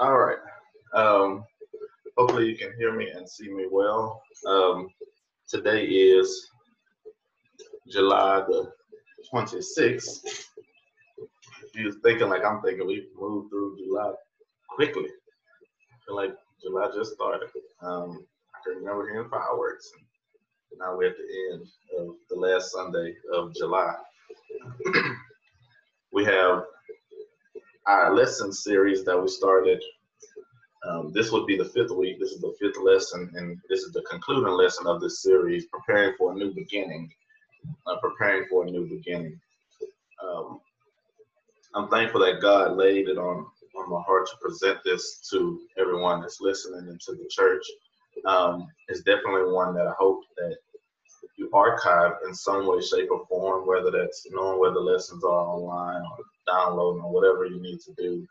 [0.00, 0.38] All right.
[0.94, 1.44] Um,
[2.16, 4.22] hopefully you can hear me and see me well.
[4.46, 4.90] Um,
[5.48, 6.50] today is
[7.90, 8.70] July the
[9.34, 10.20] 26th.
[11.64, 14.12] If you're thinking like I'm thinking, we've moved through July
[14.68, 15.08] quickly.
[15.08, 17.48] I feel like July just started.
[17.82, 18.24] Um,
[18.54, 19.90] I can remember hearing fireworks.
[20.70, 21.66] And now we're at the end
[21.98, 23.94] of the last Sunday of July.
[26.12, 26.62] we have
[27.88, 29.82] our lesson series that we started.
[30.86, 32.20] Um, this would be the fifth week.
[32.20, 36.14] This is the fifth lesson, and this is the concluding lesson of this series, preparing
[36.16, 37.10] for a new beginning.
[37.86, 39.38] Uh, preparing for a new beginning.
[40.22, 40.60] Um,
[41.74, 46.20] I'm thankful that God laid it on on my heart to present this to everyone
[46.20, 47.64] that's listening and to the church.
[48.24, 50.56] Um, it's definitely one that I hope that
[51.36, 55.30] you archive in some way, shape, or form, whether that's knowing where the lessons are
[55.30, 58.26] online or downloading or whatever you need to do,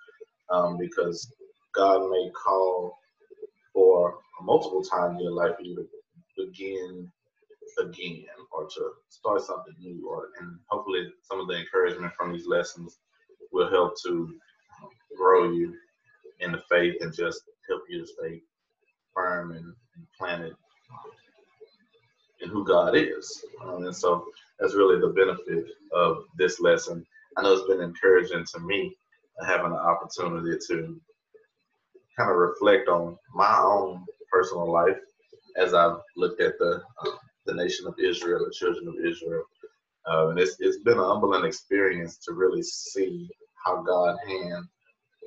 [0.49, 1.31] um, because
[1.75, 2.97] God may call
[3.73, 5.87] for multiple times in your life for you to
[6.45, 7.11] begin
[7.79, 12.47] again or to start something new or and hopefully some of the encouragement from these
[12.47, 12.97] lessons
[13.51, 14.33] will help to
[15.15, 15.75] grow you
[16.39, 18.41] in the faith and just help you to stay
[19.13, 19.73] firm and,
[20.15, 20.53] planted
[22.41, 23.43] in who God is.
[23.63, 24.25] Um, and so
[24.59, 27.03] that's really the benefit of this lesson.
[27.37, 28.95] I know it's been encouraging to me
[29.45, 30.99] having the opportunity to
[32.17, 34.97] kind of reflect on my own personal life
[35.55, 37.11] as I've looked at the uh,
[37.45, 39.43] the nation of Israel, the children of Israel.
[40.09, 43.29] Uh, and it's, it's been an humbling experience to really see
[43.65, 44.65] how God's hand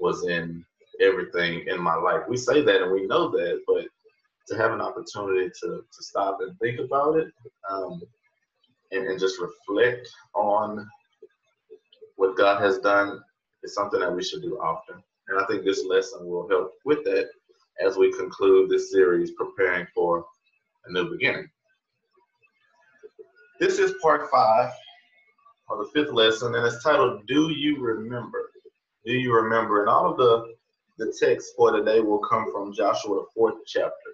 [0.00, 0.64] was in
[1.00, 2.22] everything in my life.
[2.28, 3.86] We say that and we know that, but
[4.48, 7.28] to have an opportunity to, to stop and think about it
[7.70, 8.02] um,
[8.92, 10.86] and, and just reflect on
[12.20, 13.18] what God has done
[13.62, 15.02] is something that we should do often.
[15.28, 17.30] And I think this lesson will help with that
[17.82, 20.26] as we conclude this series, preparing for
[20.84, 21.48] a new beginning.
[23.58, 24.70] This is part five
[25.68, 28.50] or the fifth lesson, and it's titled Do You Remember?
[29.06, 29.80] Do you remember?
[29.80, 30.44] And all of the
[30.98, 34.10] the text for today will come from Joshua the fourth chapter.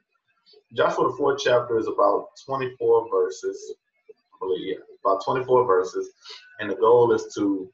[0.76, 3.74] Joshua the fourth chapter is about 24 verses.
[4.08, 6.08] I believe, yeah, about 24 verses.
[6.60, 7.68] And the goal is to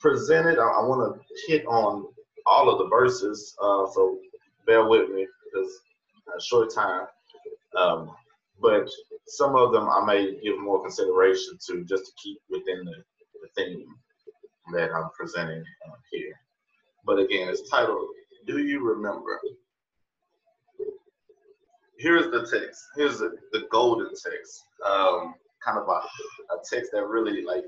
[0.00, 0.58] present it.
[0.58, 2.06] I, I want to hit on
[2.46, 4.18] all of the verses, uh, so
[4.66, 5.80] bear with me because
[6.36, 7.06] a short time.
[7.76, 8.10] Um,
[8.60, 8.88] but
[9.26, 12.96] some of them I may give more consideration to just to keep within the,
[13.42, 13.86] the theme
[14.74, 16.34] that I'm presenting uh, here.
[17.04, 18.08] But again, it's titled,
[18.46, 19.40] Do You Remember?
[22.00, 22.82] here's the text.
[22.96, 24.64] Here's the, the golden text.
[24.84, 25.34] Um,
[25.64, 27.64] kind of a, a text that really like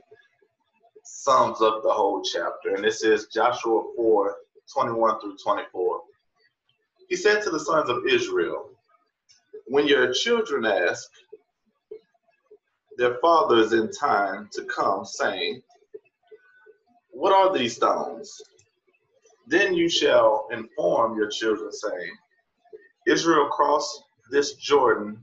[1.04, 2.74] sums up the whole chapter.
[2.74, 4.36] And this is Joshua 4,
[4.72, 6.00] 21 through 24.
[7.08, 8.70] He said to the sons of Israel,
[9.66, 11.08] When your children ask
[12.96, 15.62] their fathers in time to come, saying,
[17.10, 18.32] What are these stones?
[19.48, 22.12] Then you shall inform your children, saying,
[23.06, 25.18] Israel crossed this Jordan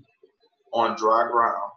[0.74, 1.69] on dry ground.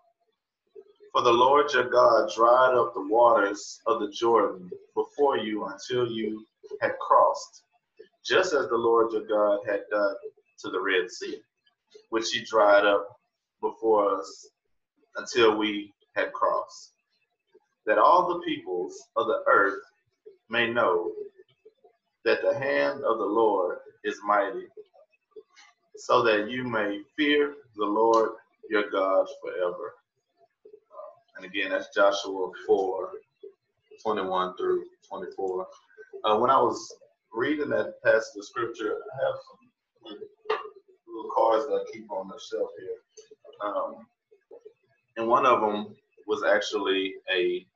[1.12, 6.10] For the Lord your God dried up the waters of the Jordan before you until
[6.10, 6.46] you
[6.80, 7.64] had crossed,
[8.24, 10.14] just as the Lord your God had done
[10.60, 11.40] to the Red Sea,
[12.08, 13.08] which he dried up
[13.60, 14.48] before us
[15.16, 16.92] until we had crossed.
[17.84, 19.82] That all the peoples of the earth
[20.48, 21.12] may know
[22.24, 24.66] that the hand of the Lord is mighty
[25.96, 28.30] so that you may fear the Lord
[28.70, 29.94] your God forever.
[31.42, 33.10] And again, that's Joshua 4
[34.00, 35.66] 21 through 24.
[36.24, 36.94] Uh, when I was
[37.32, 40.18] reading that passage of scripture, I have some
[41.08, 42.96] little cards that I keep on the shelf here.
[43.64, 44.06] Um,
[45.16, 45.96] and one of them
[46.28, 47.66] was actually a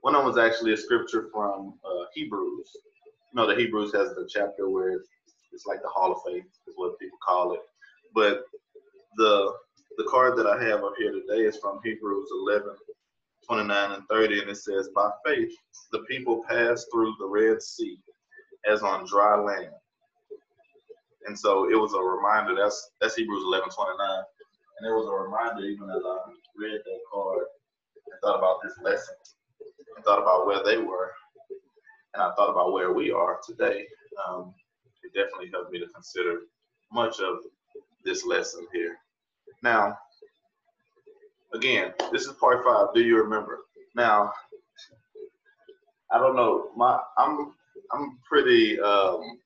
[0.00, 2.70] one of them was actually a scripture from uh, Hebrews.
[3.32, 5.00] You know, the Hebrews has the chapter where
[5.52, 7.60] it's like the Hall of Faith is what people call it.
[8.14, 8.44] But
[9.16, 9.52] the
[9.98, 12.70] the card that I have up here today is from Hebrews 11,
[13.46, 15.52] 29 and 30, and it says, By faith
[15.92, 17.98] the people passed through the Red Sea
[18.70, 19.72] as on dry land.
[21.26, 24.24] And so it was a reminder, that's that's Hebrews 11, 29.
[24.80, 26.18] And it was a reminder even as I
[26.56, 27.44] read that card
[28.10, 29.14] and thought about this lesson.
[29.96, 31.12] and thought about where they were.
[32.14, 33.86] And I thought about where we are today.
[34.28, 34.54] Um,
[35.04, 36.40] it definitely helped me to consider
[36.92, 37.38] much of
[38.04, 38.96] this lesson here.
[39.62, 39.96] Now,
[41.54, 42.88] again, this is part five.
[42.94, 43.60] Do you remember?
[43.94, 44.32] Now,
[46.10, 46.70] I don't know.
[46.76, 47.54] My I'm
[47.92, 49.38] I'm pretty um,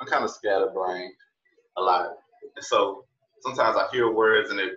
[0.00, 1.12] I'm kind of scatterbrained
[1.76, 2.10] a lot,
[2.54, 3.04] and so
[3.42, 4.74] sometimes I hear words and it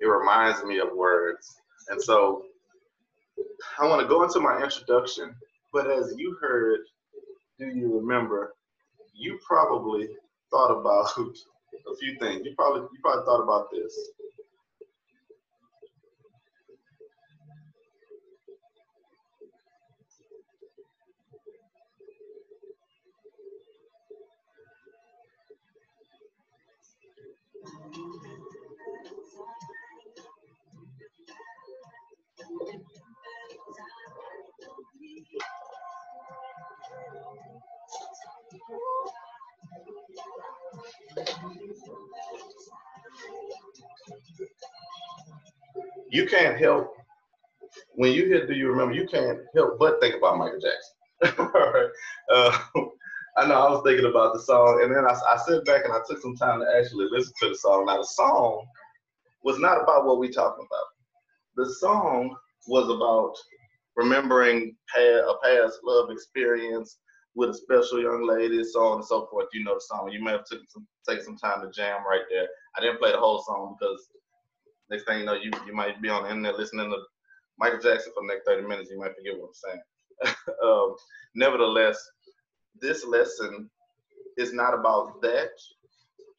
[0.00, 1.56] it reminds me of words,
[1.88, 2.44] and so
[3.78, 5.34] I want to go into my introduction.
[5.72, 6.80] But as you heard,
[7.58, 8.54] do you remember?
[9.14, 10.08] You probably
[10.50, 11.10] thought about
[11.74, 12.42] a few things.
[12.44, 14.10] You probably you probably thought about this.
[46.10, 46.94] You can't help
[47.94, 51.46] when you hear "Do you remember?" You can't help but think about Michael Jackson.
[52.30, 52.58] Uh,
[53.38, 55.94] I know I was thinking about the song, and then I, I sat back and
[55.94, 57.86] I took some time to actually listen to the song.
[57.86, 58.66] Now, the song
[59.44, 60.86] was not about what we talking about.
[61.56, 63.34] The song was about
[63.96, 66.98] remembering a past love experience
[67.34, 69.46] with a special young lady, so on and so forth.
[69.52, 70.10] You know the song.
[70.12, 72.48] You may have taken some take some time to jam right there.
[72.76, 74.08] I didn't play the whole song because
[74.90, 76.98] next thing you know, you you might be on the internet listening to
[77.58, 78.90] Michael Jackson for the next 30 minutes.
[78.90, 80.36] You might forget what I'm saying.
[80.64, 80.94] um,
[81.34, 81.98] nevertheless,
[82.80, 83.68] this lesson
[84.36, 85.50] is not about that.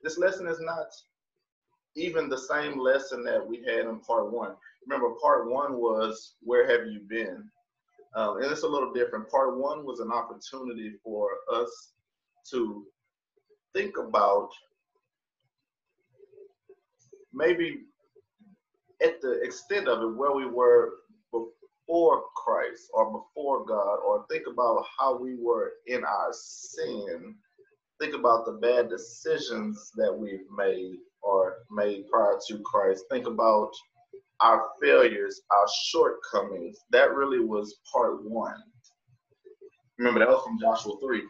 [0.04, 0.88] This lesson is not
[1.96, 4.56] even the same lesson that we had in part one.
[4.88, 7.50] Remember, part one was where have you been?
[8.16, 9.30] Um, and it's a little different.
[9.30, 11.92] Part one was an opportunity for us
[12.52, 12.86] to
[13.74, 14.50] think about
[17.34, 17.82] maybe
[19.02, 20.94] at the extent of it where we were
[21.32, 27.36] before Christ or before God, or think about how we were in our sin.
[28.00, 33.04] Think about the bad decisions that we've made or made prior to Christ.
[33.12, 33.72] Think about
[34.40, 36.78] our failures, our shortcomings.
[36.92, 38.56] That really was part one.
[39.98, 41.22] Remember, that was from Joshua 3.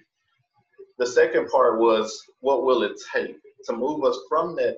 [0.99, 4.77] The second part was what will it take to move us from that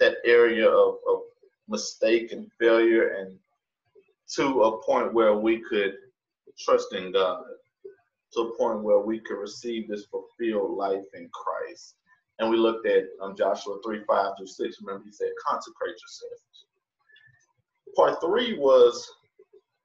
[0.00, 1.20] that area of, of
[1.68, 3.38] mistake and failure and
[4.36, 5.94] to a point where we could
[6.58, 7.42] trust in God,
[8.32, 11.96] to a point where we could receive this fulfilled life in Christ.
[12.38, 14.76] And we looked at um, Joshua 3 5 through 6.
[14.82, 16.66] Remember, he said, consecrate yourselves.
[17.94, 19.06] Part three was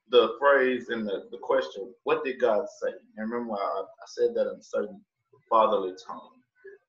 [0.09, 2.93] the phrase in the, the question, what did God say?
[3.17, 5.01] And remember, I, I said that in a certain
[5.49, 6.31] fatherly tone.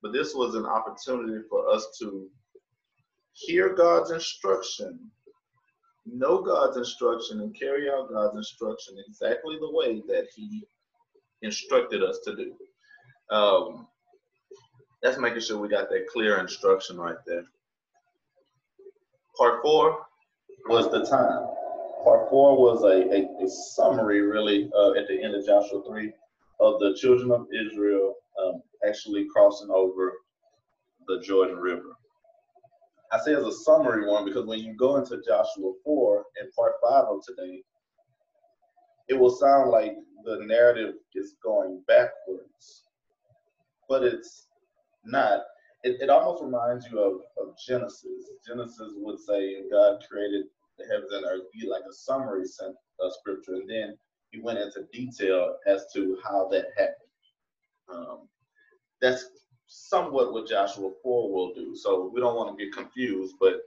[0.01, 2.29] But this was an opportunity for us to
[3.45, 5.11] hear God's instruction
[6.13, 10.63] know God's instruction and carry out God's instruction exactly the way that He
[11.41, 12.55] instructed us to do.
[13.35, 13.87] Um,
[15.01, 17.43] that's making sure we got that clear instruction right there.
[19.37, 20.05] Part four
[20.67, 21.47] was the time.
[22.03, 26.11] Part four was a, a, a summary, really, uh, at the end of Joshua 3
[26.59, 30.13] of the children of Israel um, actually crossing over
[31.07, 31.95] the Jordan River.
[33.11, 36.73] I say as a summary one because when you go into Joshua 4 and part
[36.83, 37.63] 5 of today,
[39.07, 42.83] it will sound like the narrative is going backwards,
[43.87, 44.47] but it's
[45.03, 45.41] not.
[45.83, 48.29] It, it almost reminds you of, of Genesis.
[48.47, 50.45] Genesis would say God created
[50.77, 52.43] the heavens and earth, be like a summary
[52.99, 53.97] of scripture, and then
[54.31, 56.95] he went into detail as to how that happened.
[57.91, 58.29] Um,
[59.01, 59.25] that's
[59.69, 61.75] somewhat what Joshua 4 will do.
[61.75, 63.61] So we don't want to get confused, but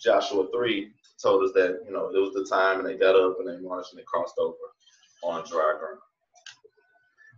[0.00, 0.90] Joshua 3
[1.22, 3.62] told us that, you know, it was the time and they got up and they
[3.62, 4.56] marched and they crossed over
[5.22, 6.00] on dry ground.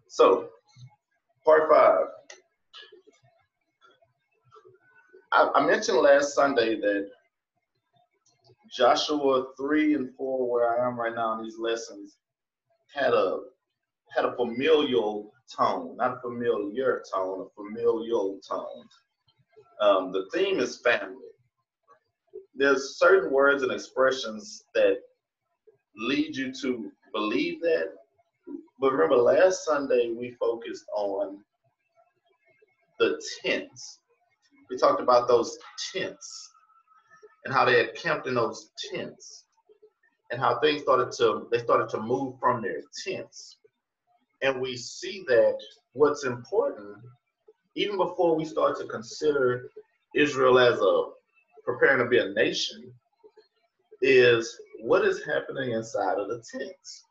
[0.07, 0.49] So,
[1.45, 2.07] part five.
[5.33, 7.11] I, I mentioned last Sunday that
[8.73, 12.17] Joshua 3 and 4, where I am right now in these lessons,
[12.95, 13.41] had a
[14.15, 18.87] had a familial tone, not familiar tone, a familial tone.
[19.81, 21.17] Um, the theme is family.
[22.55, 24.99] There's certain words and expressions that
[25.97, 27.93] lead you to believe that.
[28.79, 31.39] But remember, last Sunday we focused on
[32.99, 34.01] the tents.
[34.71, 35.59] We talked about those
[35.93, 36.51] tents
[37.45, 39.45] and how they had camped in those tents
[40.31, 43.59] and how things started to they started to move from their tents
[44.45, 45.59] and we see that
[45.95, 46.99] what's important,
[47.77, 49.71] even before we start to consider
[50.15, 51.05] Israel as a
[51.65, 52.93] preparing to be a nation,
[54.03, 57.05] is what is happening inside of the tents.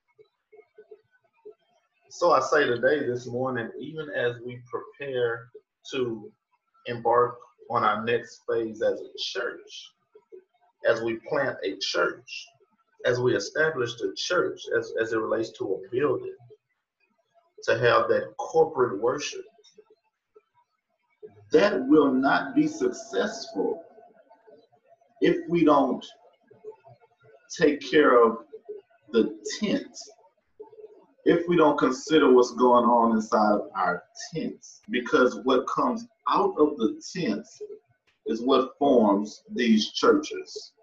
[2.11, 5.47] So I say today, this morning, even as we prepare
[5.91, 6.31] to
[6.85, 7.35] embark
[7.71, 9.89] on our next phase as a church,
[10.87, 12.47] as we plant a church,
[13.05, 16.35] as we establish the church, as, as it relates to a building,
[17.63, 19.45] to have that corporate worship,
[21.51, 23.81] that will not be successful
[25.21, 26.05] if we don't
[27.57, 28.37] take care of
[29.11, 29.95] the tent,
[31.25, 34.03] if we don't consider what's going on inside of our
[34.33, 37.61] tents, because what comes out of the tents
[38.25, 40.73] is what forms these churches.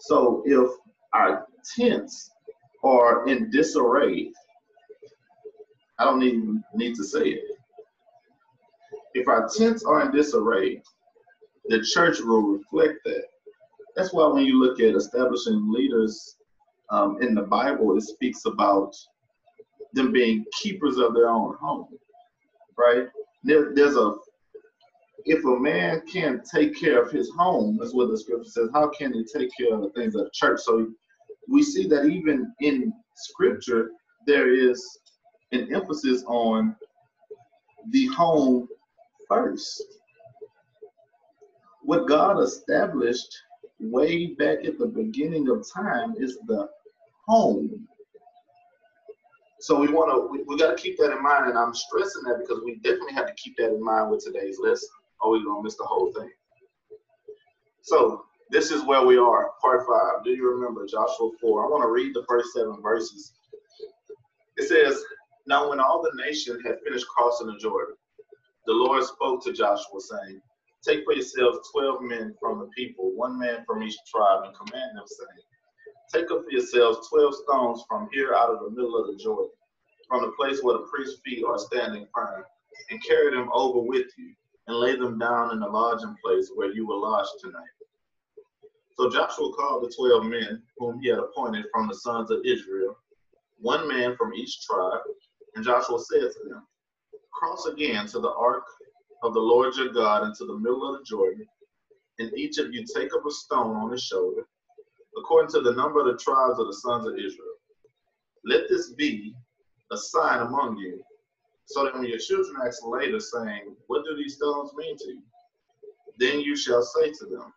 [0.00, 0.68] So if
[1.12, 1.46] our
[1.78, 2.30] tents
[2.82, 4.32] are in disarray,
[5.98, 7.44] I don't even need to say it.
[9.14, 10.82] If our tents are in disarray,
[11.68, 13.24] the church will reflect that.
[13.96, 16.36] That's why when you look at establishing leaders
[16.90, 18.94] um, in the Bible, it speaks about
[19.94, 21.88] them being keepers of their own home,
[22.76, 23.08] right?
[23.42, 24.14] There, there's a
[25.24, 28.88] if a man can't take care of his home, that's what the scripture says, how
[28.90, 30.60] can he take care of the things of the church?
[30.60, 30.86] So
[31.48, 33.90] we see that even in scripture,
[34.26, 35.00] there is
[35.52, 36.76] an emphasis on
[37.90, 38.68] the home
[39.28, 39.82] first.
[41.82, 43.36] What God established
[43.78, 46.68] way back at the beginning of time is the
[47.26, 47.86] home.
[49.60, 52.22] So we want to we, we got to keep that in mind, and I'm stressing
[52.24, 54.88] that because we definitely have to keep that in mind with today's lesson,
[55.20, 56.30] or oh, we're gonna miss the whole thing.
[57.82, 60.24] So this is where we are, part five.
[60.24, 61.64] Do you remember Joshua four?
[61.64, 63.32] I want to read the first seven verses.
[64.56, 65.02] It says,
[65.46, 67.96] "Now when all the nation had finished crossing the Jordan,
[68.66, 70.42] the Lord spoke to Joshua, saying."
[70.86, 74.96] Take for yourselves twelve men from the people, one man from each tribe, and command
[74.96, 75.42] them, saying,
[76.12, 79.50] Take up for yourselves twelve stones from here out of the middle of the Jordan,
[80.08, 82.44] from the place where the priest's feet are standing firm,
[82.90, 84.32] and carry them over with you,
[84.68, 87.64] and lay them down in the lodging place where you will lodge tonight.
[88.96, 92.96] So Joshua called the twelve men whom he had appointed from the sons of Israel,
[93.58, 95.00] one man from each tribe,
[95.56, 96.66] and Joshua said to them,
[97.32, 98.64] Cross again to the ark
[99.22, 101.46] of the Lord your God into the middle of the Jordan,
[102.18, 104.46] and each of you take up a stone on his shoulder,
[105.18, 107.56] according to the number of the tribes of the sons of Israel.
[108.44, 109.34] Let this be
[109.90, 111.02] a sign among you,
[111.64, 115.22] so that when your children ask later, saying, What do these stones mean to you?
[116.18, 117.52] Then you shall say to them,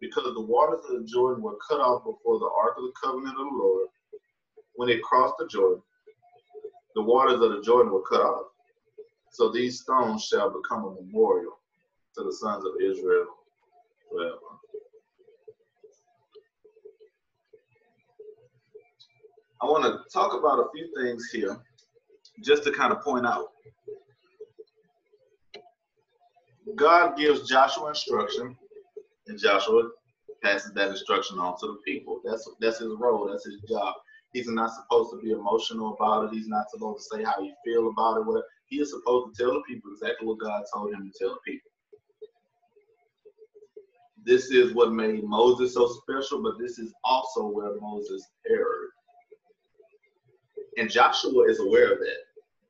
[0.00, 3.36] Because the waters of the Jordan were cut off before the ark of the covenant
[3.36, 3.88] of the Lord,
[4.74, 5.82] when it crossed the Jordan,
[6.94, 8.52] the waters of the Jordan were cut off
[9.32, 11.58] so these stones shall become a memorial
[12.14, 13.26] to the sons of Israel
[14.10, 14.36] forever.
[19.62, 21.56] I want to talk about a few things here
[22.44, 23.46] just to kind of point out.
[26.76, 28.56] God gives Joshua instruction,
[29.28, 29.90] and Joshua
[30.42, 32.20] passes that instruction on to the people.
[32.24, 33.28] That's that's his role.
[33.30, 33.94] That's his job.
[34.32, 36.34] He's not supposed to be emotional about it.
[36.34, 38.26] He's not supposed to say how you feel about it.
[38.26, 38.46] Whatever.
[38.66, 41.40] He is supposed to tell the people exactly what God told him to tell the
[41.52, 41.70] people.
[44.24, 48.90] This is what made Moses so special, but this is also where Moses erred.
[50.78, 52.18] And Joshua is aware of that.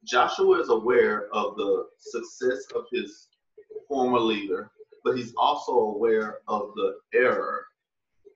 [0.04, 3.28] Joshua is aware of the success of his
[3.86, 4.72] former leader,
[5.04, 7.66] but he's also aware of the error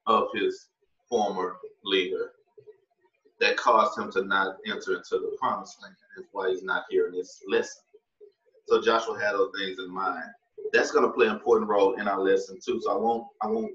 [0.06, 0.68] of his
[1.08, 2.30] former leader
[3.40, 5.94] that caused him to not enter into the promised land.
[6.16, 7.82] That's why he's not here in this lesson.
[8.66, 10.24] So Joshua had those things in mind.
[10.72, 12.80] That's going to play an important role in our lesson too.
[12.82, 13.72] So I won't I won't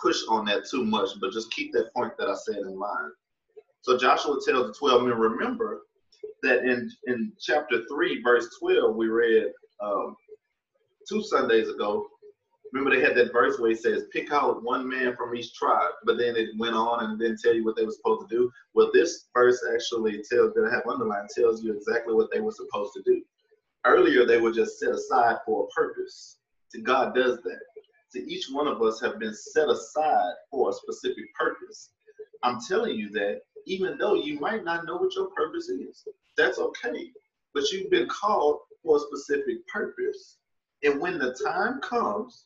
[0.00, 3.12] push on that too much, but just keep that point that I said in mind.
[3.82, 5.82] So Joshua tells the 12 men, remember
[6.42, 9.46] that in, in chapter 3, verse 12, we read
[9.82, 10.14] um,
[11.08, 12.06] two Sundays ago
[12.72, 15.92] remember they had that verse where he says, pick out one man from each tribe,
[16.04, 18.50] but then it went on and didn't tell you what they were supposed to do.
[18.74, 22.52] Well, this verse actually tells that I have underlined tells you exactly what they were
[22.52, 23.22] supposed to do.
[23.84, 26.38] Earlier, they were just set aside for a purpose.
[26.68, 27.60] See, God does that.
[28.10, 31.90] See, each one of us have been set aside for a specific purpose.
[32.42, 36.06] I'm telling you that even though you might not know what your purpose is,
[36.36, 37.10] that's okay.
[37.54, 40.38] But you've been called for a specific purpose.
[40.82, 42.44] And when the time comes,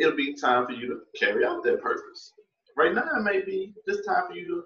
[0.00, 2.32] it'll be time for you to carry out that purpose.
[2.76, 4.64] Right now, it may be just time for you to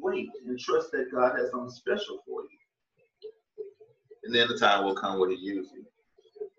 [0.00, 2.58] wait and trust that God has something special for you.
[4.24, 5.84] And then the time will come where He uses you.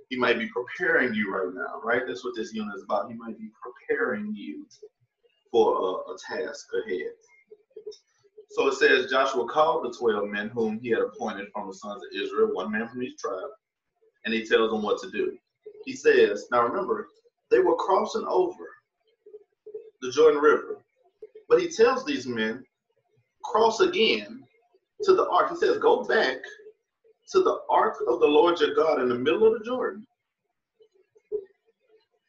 [0.09, 2.03] He might be preparing you right now, right?
[2.05, 3.09] That's what this unit is about.
[3.09, 4.67] He might be preparing you
[5.51, 7.11] for a, a task ahead.
[8.51, 12.03] So it says Joshua called the 12 men whom he had appointed from the sons
[12.03, 13.49] of Israel, one man from each tribe,
[14.25, 15.37] and he tells them what to do.
[15.85, 17.07] He says, now remember,
[17.51, 18.65] they were crossing over
[20.01, 20.77] the Jordan River.
[21.49, 22.63] But he tells these men,
[23.43, 24.43] cross again
[25.03, 25.49] to the ark.
[25.51, 26.37] He says, go back
[27.31, 30.05] to the ark of the Lord your God in the middle of the Jordan.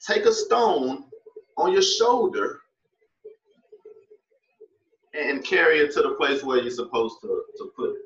[0.06, 1.04] Take a stone
[1.56, 2.60] on your shoulder
[5.14, 8.02] and carry it to the place where you're supposed to, to put it.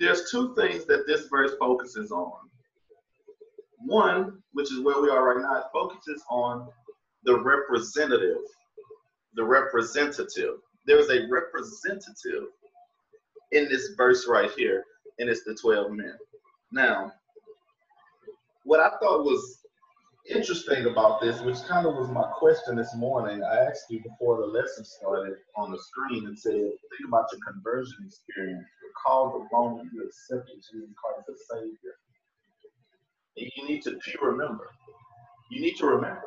[0.00, 2.32] There's two things that this verse focuses on.
[3.78, 6.68] One, which is where we are right now, it focuses on
[7.24, 8.38] the representative.
[9.34, 10.56] The representative.
[10.86, 12.44] There's a representative
[13.52, 14.84] in this verse right here,
[15.18, 16.16] and it's the 12 men.
[16.72, 17.12] Now,
[18.64, 19.58] what I thought was
[20.28, 24.38] interesting about this, which kind of was my question this morning, I asked you before
[24.38, 28.64] the lesson started on the screen and said, think about your conversion experience.
[28.88, 31.94] Recall the moment you accepted Jesus Christ as Savior.
[33.36, 34.70] And you need to, you remember?
[35.50, 36.22] You need to remember.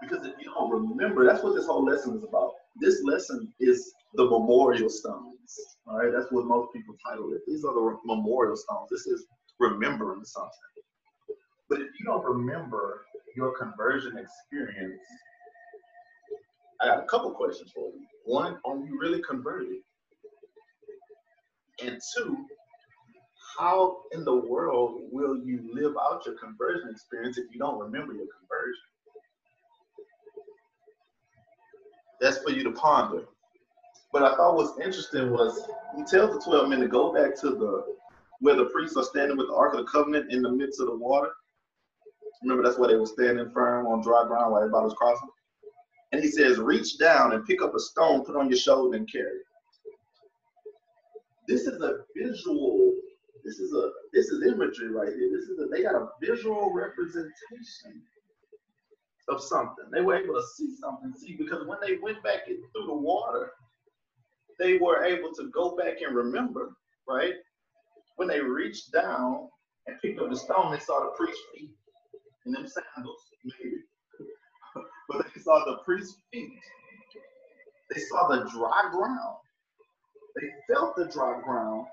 [0.00, 2.52] Because if you don't remember, that's what this whole lesson is about.
[2.80, 5.56] This lesson is the memorial stones.
[5.86, 7.40] All right, that's what most people title it.
[7.46, 8.88] These are the memorial stones.
[8.90, 9.24] This is
[9.58, 10.50] remembering something.
[11.72, 15.00] But if you don't remember your conversion experience,
[16.82, 18.06] I got a couple questions for you.
[18.26, 19.78] One, are you really converted?
[21.82, 22.36] And two,
[23.58, 28.12] how in the world will you live out your conversion experience if you don't remember
[28.12, 28.84] your conversion?
[32.20, 33.22] That's for you to ponder.
[34.12, 35.58] But I thought what's interesting was
[35.96, 37.96] he tells the 12 men to go back to the
[38.40, 40.88] where the priests are standing with the Ark of the Covenant in the midst of
[40.88, 41.30] the water.
[42.42, 45.28] Remember, that's where they were standing firm on dry ground while everybody was crossing.
[46.12, 49.10] And he says, reach down and pick up a stone, put on your shoulder, and
[49.10, 49.46] carry it.
[51.48, 52.92] This is a visual
[53.44, 55.30] this is a this is imagery right here.
[55.32, 58.02] This is a, they got a visual representation
[59.28, 59.84] of something.
[59.90, 61.12] They were able to see something.
[61.16, 63.52] See, because when they went back in, through the water,
[64.58, 66.76] they were able to go back and remember,
[67.08, 67.34] right?
[68.16, 69.48] When they reached down
[69.86, 71.70] and picked up the stone, they saw the priest's feet
[72.46, 73.76] in them sandals, maybe.
[75.08, 76.50] but they saw the priest's feet.
[77.94, 79.36] They saw the dry ground.
[80.40, 81.86] They felt the dry ground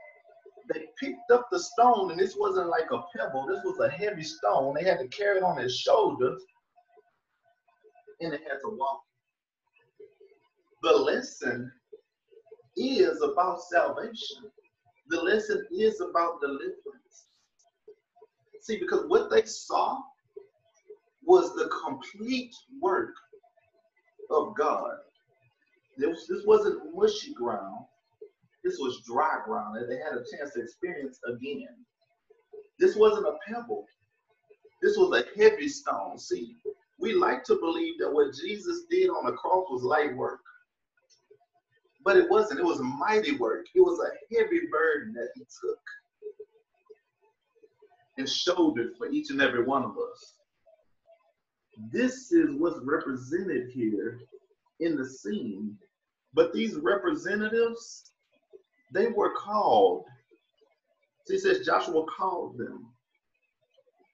[0.74, 4.24] they picked up the stone, and this wasn't like a pebble, this was a heavy
[4.24, 4.76] stone.
[4.76, 6.44] They had to carry it on their shoulders,
[8.22, 9.02] and they had to walk.
[10.84, 11.72] The lesson
[12.78, 14.52] is about salvation.
[15.10, 16.76] The lesson is about deliverance.
[18.62, 20.00] See, because what they saw
[21.30, 23.14] was the complete work
[24.32, 24.96] of God.
[25.96, 27.86] This, this wasn't mushy ground.
[28.64, 31.86] This was dry ground that they had a chance to experience again.
[32.80, 33.86] This wasn't a pebble.
[34.82, 36.18] This was a heavy stone.
[36.18, 36.56] See,
[37.00, 40.40] we like to believe that what Jesus did on the cross was light work.
[42.04, 42.62] But it wasn't.
[42.62, 43.68] It was mighty work.
[43.76, 45.80] It was a heavy burden that he took
[48.18, 50.39] and shouldered for each and every one of us.
[51.92, 54.20] This is what's represented here
[54.80, 55.78] in the scene.
[56.34, 58.12] But these representatives,
[58.94, 60.06] they were called.
[61.26, 62.88] So he says Joshua called them.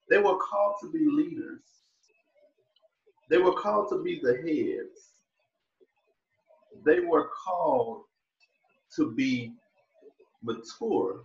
[0.09, 1.61] They were called to be leaders.
[3.29, 5.09] They were called to be the heads.
[6.85, 8.03] They were called
[8.95, 9.53] to be
[10.43, 11.21] mature.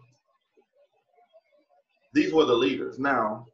[2.15, 2.99] These were the leaders.
[2.99, 3.47] Now,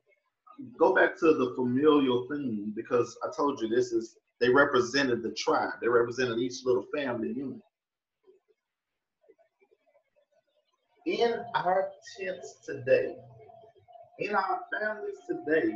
[0.78, 5.32] go back to the familial theme because I told you this is they represented the
[5.32, 5.74] tribe.
[5.80, 7.60] They represented each little family unit.
[11.06, 11.88] in our
[12.18, 13.14] tents today,
[14.18, 15.72] in our families today,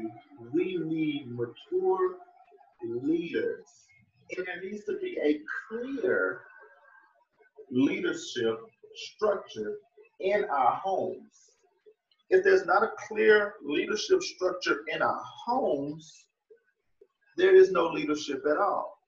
[0.53, 2.17] we need mature
[2.85, 3.65] leaders.
[4.37, 6.43] And there needs to be a clear
[7.71, 8.59] leadership
[8.95, 9.77] structure
[10.19, 11.50] in our homes.
[12.31, 16.27] If there's not a clear leadership structure in our homes,
[17.37, 18.99] there is no leadership at all.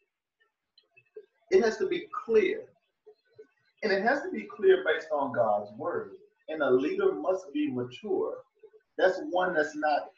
[1.50, 2.64] It has to be clear.
[3.82, 6.12] And it has to be clear based on God's word.
[6.48, 8.34] And a leader must be mature.
[8.98, 10.10] That's one that's not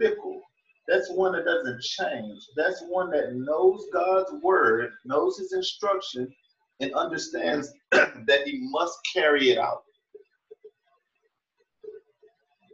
[0.00, 0.40] fickle.
[0.88, 2.40] That's one that doesn't change.
[2.56, 6.32] That's one that knows God's word, knows his instruction,
[6.80, 9.84] and understands that he must carry it out.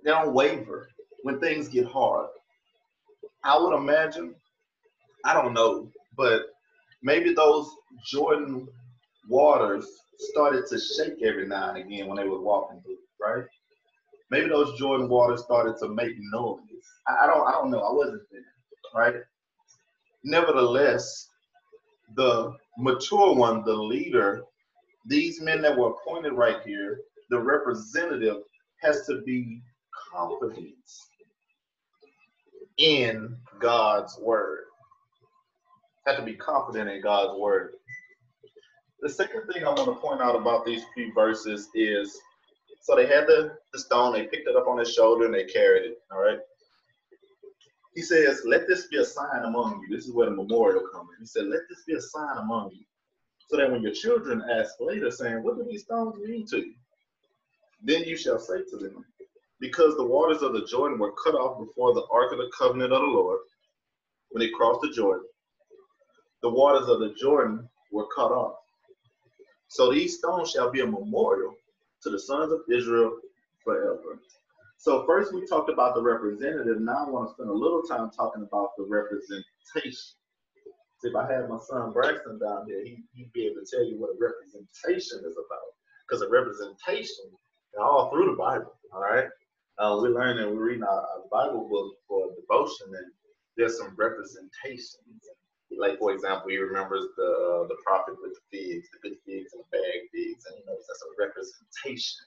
[0.08, 0.88] They don't waver
[1.22, 2.28] when things get hard.
[3.44, 4.34] I would imagine,
[5.26, 6.44] I don't know, but
[7.02, 7.70] maybe those
[8.06, 8.66] Jordan
[9.28, 9.86] waters
[10.18, 13.44] started to shake every now and again when they were walking through, right?
[14.30, 16.58] Maybe those Jordan waters started to make noise.
[17.06, 17.80] I, I don't I don't know.
[17.80, 18.40] I wasn't there,
[18.94, 19.16] right?
[20.24, 21.28] Nevertheless,
[22.16, 24.40] the mature one, the leader,
[25.04, 28.38] these men that were appointed right here, the representative
[28.80, 29.60] has to be
[30.12, 30.74] confident
[32.78, 34.64] in God's word.
[36.06, 37.74] Have to be confident in God's word.
[39.00, 42.18] The second thing I want to point out about these few verses is
[42.80, 45.44] so they had the, the stone, they picked it up on his shoulder and they
[45.44, 45.98] carried it.
[46.10, 46.38] All right.
[47.94, 49.94] He says, Let this be a sign among you.
[49.94, 51.10] This is where the memorial comes.
[51.16, 51.20] In.
[51.20, 52.84] He said, Let this be a sign among you.
[53.48, 56.74] So that when your children ask later, saying, What do these stones mean to you?
[57.82, 59.04] Then you shall say to them,
[59.60, 62.92] Because the waters of the Jordan were cut off before the ark of the covenant
[62.92, 63.40] of the Lord,
[64.30, 65.26] when they crossed the Jordan,
[66.42, 68.56] the waters of the Jordan were cut off.
[69.68, 71.54] So these stones shall be a memorial
[72.02, 73.18] to the sons of Israel
[73.64, 74.20] forever.
[74.78, 76.80] So first we talked about the representative.
[76.80, 80.14] Now I want to spend a little time talking about the representation.
[81.00, 83.84] See, if I had my son Braxton down here, he, would be able to tell
[83.84, 85.68] you what a representation is about.
[86.06, 87.26] Because a representation,
[87.80, 89.26] all through the Bible, all right?
[89.78, 93.12] Uh, we're learning, we're reading our, our Bible book for devotion, and
[93.56, 95.22] there's some representations
[95.76, 99.52] like for example, he remembers the uh, the prophet with the figs, the good figs
[99.52, 102.24] and the bad figs, and he knows that's a representation,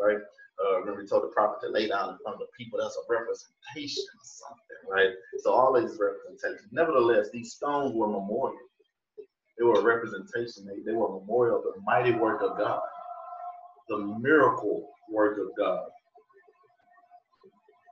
[0.00, 0.18] right?
[0.62, 2.78] Uh, remember, he told the prophet to lay down in front of the people.
[2.78, 5.10] That's a representation of something, right?
[5.42, 6.70] So all these representations.
[6.72, 8.58] Nevertheless, these stones were memorial.
[9.58, 10.66] They were a representation.
[10.66, 12.82] They, they were a memorial of the mighty work of God,
[13.88, 15.86] the miracle work of God.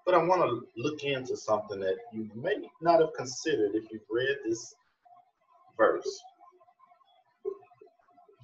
[0.07, 4.03] But I want to look into something that you may not have considered if you've
[4.09, 4.77] read this
[5.77, 6.23] verse.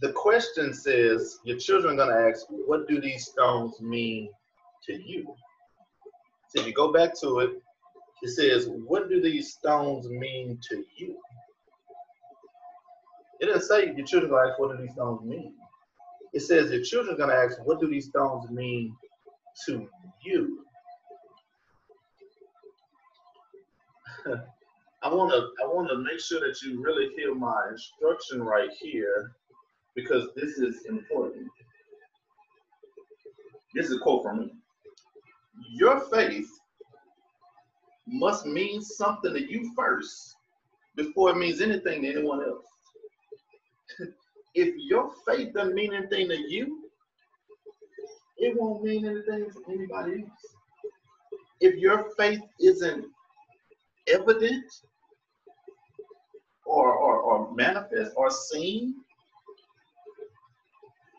[0.01, 4.29] The question says, Your children are going to ask, What do these stones mean
[4.87, 5.33] to you?
[6.48, 7.51] So if you go back to it,
[8.22, 11.16] it says, What do these stones mean to you?
[13.38, 15.55] It doesn't say your children are going to ask, What do these stones mean?
[16.33, 18.96] It says, Your children are going to ask, What do these stones mean
[19.66, 19.88] to
[20.25, 20.64] you?
[25.03, 28.71] I want to I want to make sure that you really hear my instruction right
[28.81, 29.33] here
[29.95, 31.49] because this is important.
[33.75, 34.53] This is a quote from me.
[35.71, 36.49] Your faith
[38.07, 40.37] must mean something to you first
[40.97, 42.67] before it means anything to anyone else.
[44.55, 46.91] if your faith doesn't mean anything to you,
[48.39, 50.55] it won't mean anything to anybody else.
[51.61, 53.07] If your faith isn't
[54.12, 54.64] evident
[56.66, 58.94] or, or, or manifest or seen,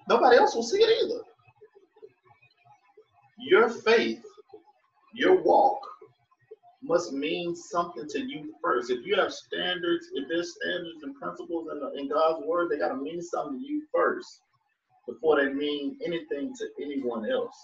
[0.10, 1.22] nobody else will see it either.
[3.40, 4.24] Your faith,
[5.14, 5.82] your walk
[6.84, 8.90] must mean something to you first.
[8.90, 12.78] If you have standards, if there's standards and principles in, the, in God's word, they
[12.78, 14.42] got to mean something to you first
[15.08, 17.56] before they mean anything to anyone else.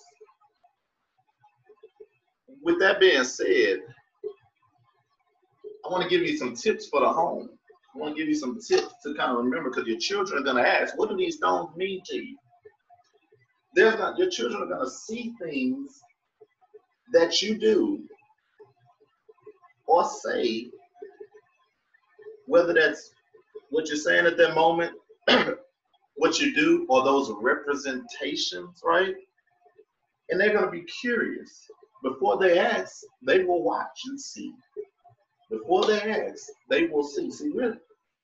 [2.62, 3.80] With that being said,
[5.86, 7.50] I want to give you some tips for the home.
[7.96, 10.46] I want to give you some tips to kind of remember because your children are
[10.46, 12.38] going to ask, what do these stones mean to you?
[13.76, 16.02] There's not, your children are going to see things
[17.14, 18.04] that you do
[19.88, 20.70] or say,
[22.46, 23.12] whether that's
[23.70, 24.94] what you're saying at that moment,
[26.16, 29.16] what you do, or those representations, right?
[30.30, 31.66] And they're going to be curious.
[32.04, 34.54] Before they ask, they will watch and see
[35.50, 37.32] before they ask, they will see.
[37.32, 37.78] See, we're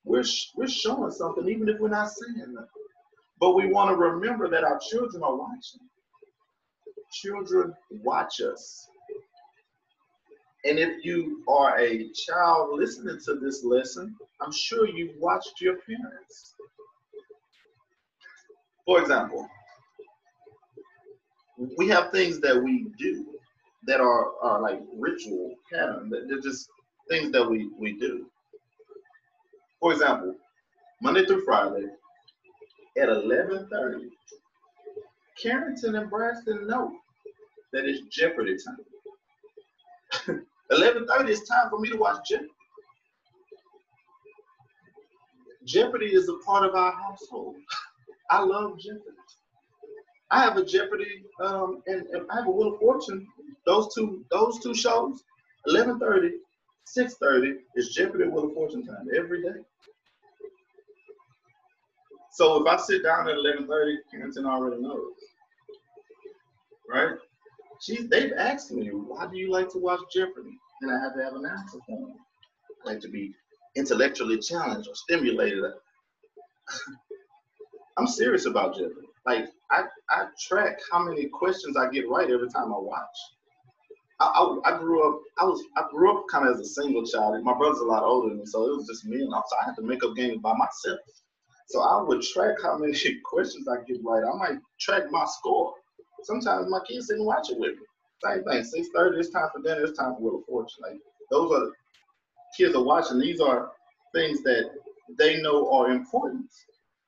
[0.04, 2.68] we're we're showing something, even if we're not saying nothing.
[3.40, 5.80] But we want to remember that our children are watching.
[7.12, 8.88] Children watch us.
[10.64, 15.76] And if you are a child listening to this lesson, I'm sure you watched your
[15.76, 16.54] parents.
[18.84, 19.48] For example,
[21.78, 23.26] we have things that we do
[23.86, 26.68] that are, are like ritual pattern that they're just
[27.08, 28.26] things that we, we do.
[29.80, 30.34] For example,
[31.02, 31.86] Monday through Friday
[32.98, 34.08] at 11.30,
[35.40, 36.92] Carrington and Braxton know
[37.72, 40.42] that it's Jeopardy time.
[40.72, 42.50] 11.30 is time for me to watch Jeopardy.
[45.64, 47.56] Jeopardy is a part of our household.
[48.30, 49.02] I love Jeopardy.
[50.30, 53.26] I have a Jeopardy um, and, and I have a Wheel of Fortune.
[53.64, 55.22] Those two, those two shows,
[55.68, 56.30] 11:30
[56.86, 59.60] 6.30 is Jeopardy with a fortune time every day.
[62.32, 65.14] So if I sit down at 11:30, Karen already knows,
[66.86, 67.16] right?
[67.80, 70.58] She's they've asked me, why do you like to watch Jeopardy?
[70.82, 72.14] And I have to have an answer for them.
[72.84, 73.34] I like to be
[73.74, 75.64] intellectually challenged or stimulated.
[77.96, 79.08] I'm serious about Jeopardy.
[79.24, 83.16] Like I, I track how many questions I get right every time I watch.
[84.18, 85.20] I, I, I grew up.
[85.38, 85.62] I was.
[85.76, 87.34] I grew up kind of as a single child.
[87.34, 89.40] and My brother's a lot older than me, so it was just me and I.
[89.48, 91.00] So I had to make up games by myself.
[91.68, 94.22] So I would track how many questions I get right.
[94.24, 95.74] I might track my score.
[96.22, 97.82] Sometimes my kids didn't watch it with me.
[98.24, 98.64] Same thing.
[98.64, 99.18] Six thirty.
[99.18, 99.84] It's time for dinner.
[99.84, 100.78] It's time for Wheel of Fortune.
[100.82, 100.98] Like
[101.30, 101.70] those are
[102.56, 103.18] kids are watching.
[103.18, 103.70] These are
[104.14, 104.70] things that
[105.18, 106.46] they know are important,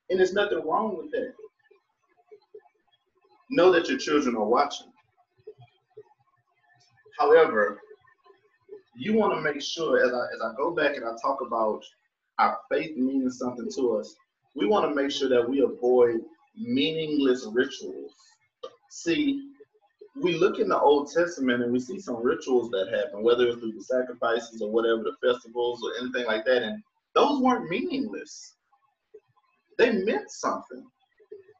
[0.09, 1.33] and there's nothing wrong with that.
[3.49, 4.87] Know that your children are watching.
[7.19, 7.81] However,
[8.95, 11.83] you want to make sure as I as I go back and I talk about
[12.39, 14.15] our faith meaning something to us,
[14.55, 16.21] we want to make sure that we avoid
[16.55, 18.13] meaningless rituals.
[18.89, 19.51] See,
[20.15, 23.59] we look in the Old Testament and we see some rituals that happen, whether it's
[23.59, 26.81] through the sacrifices or whatever, the festivals or anything like that, and
[27.15, 28.55] those weren't meaningless.
[29.77, 30.85] They meant something.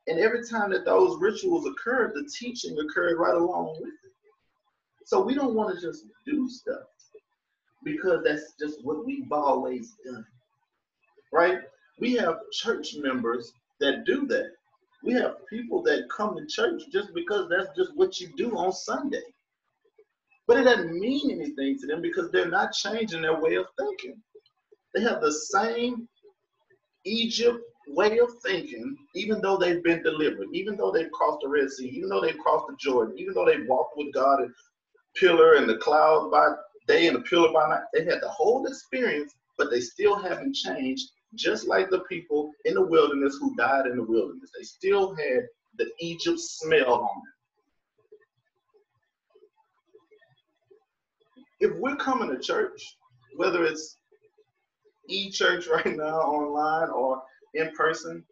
[0.07, 4.11] And every time that those rituals occurred, the teaching occurred right along with it.
[5.09, 6.83] So we don't want to just do stuff
[7.83, 10.23] because that's just what we've always done.
[11.33, 11.61] Right?
[11.99, 14.51] We have church members that do that.
[15.03, 18.71] We have people that come to church just because that's just what you do on
[18.71, 19.23] Sunday.
[20.45, 24.21] But it doesn't mean anything to them because they're not changing their way of thinking.
[24.93, 26.07] They have the same
[27.05, 31.71] Egypt way of thinking, even though they've been delivered, even though they've crossed the Red
[31.71, 34.53] Sea, even though they've crossed the Jordan, even though they've walked with God and
[35.19, 36.53] pillar and the cloud by
[36.87, 37.83] day and the pillar by night.
[37.93, 42.73] They had the whole experience, but they still haven't changed, just like the people in
[42.73, 44.51] the wilderness who died in the wilderness.
[44.57, 47.33] They still had the Egypt smell on them.
[51.61, 52.81] If we're coming to church,
[53.35, 53.97] whether it's
[55.09, 57.21] e-church right now online or
[57.53, 58.23] in person,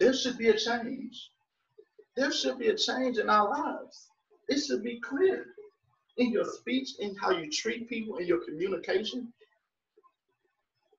[0.00, 1.30] there should be a change.
[2.16, 4.08] There should be a change in our lives.
[4.48, 5.46] It should be clear
[6.18, 9.32] in your speech, in how you treat people, in your communication.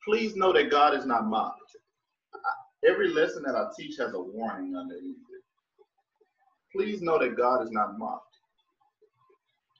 [0.05, 1.75] Please know that God is not mocked.
[2.87, 5.43] Every lesson that I teach has a warning underneath it.
[6.73, 8.37] Please know that God is not mocked.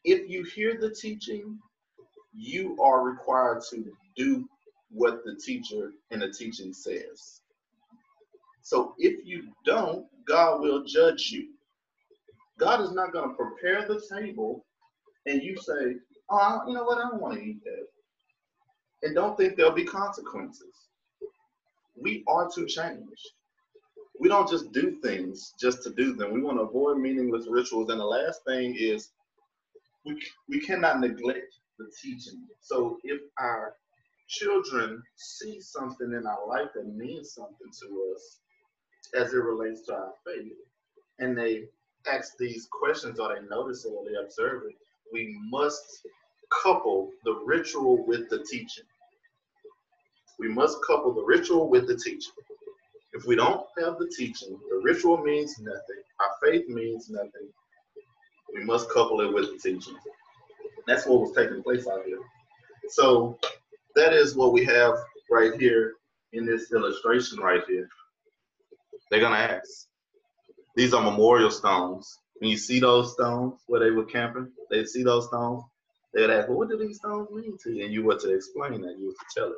[0.04, 1.60] If you hear the teaching,
[2.34, 4.48] you are required to do
[4.90, 7.42] what the teacher and the teaching says.
[8.62, 11.50] So if you don't, God will judge you.
[12.60, 14.66] God is not going to prepare the table
[15.26, 15.96] and you say,
[16.30, 17.88] oh, you know what, I don't want to eat that.
[19.04, 20.74] And don't think there'll be consequences.
[21.96, 23.20] We are to change.
[24.20, 26.34] We don't just do things just to do them.
[26.34, 27.90] We want to avoid meaningless rituals.
[27.90, 29.12] And the last thing is
[30.06, 32.48] we, we cannot neglect the teaching.
[32.62, 33.76] So if our
[34.28, 38.40] children see something in our life that means something to us
[39.16, 40.54] as it relates to our faith,
[41.20, 41.64] and they
[42.12, 44.76] ask these questions or they notice it or they observe it,
[45.12, 46.06] we must
[46.64, 48.86] couple the ritual with the teaching.
[50.40, 52.34] We must couple the ritual with the teaching.
[53.14, 56.04] If we don't have the teaching, the ritual means nothing.
[56.20, 57.50] Our faith means nothing.
[58.54, 59.96] We must couple it with the teaching.
[60.88, 62.20] That's what was taking place out here.
[62.90, 63.38] So
[63.96, 64.94] that is what we have
[65.32, 65.94] right here
[66.34, 67.88] in this illustration right here.
[69.10, 69.87] They're gonna ask,
[70.78, 72.20] these are memorial stones.
[72.38, 75.64] When you see those stones where they were camping, they see those stones,
[76.14, 77.84] they'd ask, well, what do these stones mean to you?
[77.84, 79.58] And you were to explain that, you were to tell it.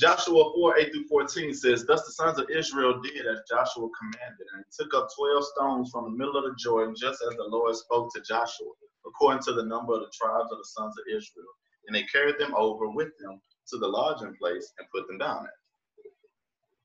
[0.00, 4.46] Joshua 4, 8 through 14 says, Thus the sons of Israel did as Joshua commanded,
[4.56, 7.76] and took up 12 stones from the middle of the Jordan, just as the Lord
[7.76, 8.72] spoke to Joshua,
[9.06, 11.52] according to the number of the tribes of the sons of Israel.
[11.86, 15.44] And they carried them over with them to the lodging place and put them down
[15.44, 15.52] there.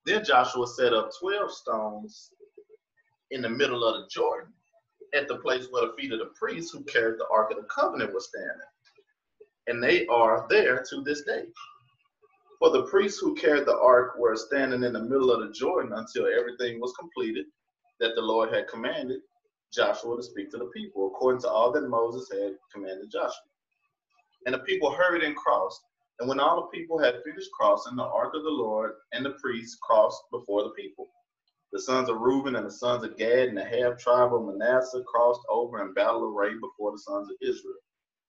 [0.05, 2.31] Then Joshua set up 12 stones
[3.31, 4.51] in the middle of the Jordan
[5.13, 7.63] at the place where the feet of the priests who carried the Ark of the
[7.63, 8.67] Covenant were standing.
[9.67, 11.45] And they are there to this day.
[12.59, 15.93] For the priests who carried the ark were standing in the middle of the Jordan
[15.93, 17.45] until everything was completed
[18.01, 19.21] that the Lord had commanded
[19.71, 23.47] Joshua to speak to the people, according to all that Moses had commanded Joshua.
[24.45, 25.81] And the people hurried and crossed.
[26.19, 29.37] And when all the people had finished crossing, the ark of the Lord and the
[29.41, 31.07] priests crossed before the people.
[31.71, 35.03] The sons of Reuben and the sons of Gad and the half tribe of Manasseh
[35.03, 37.77] crossed over in battle array before the sons of Israel,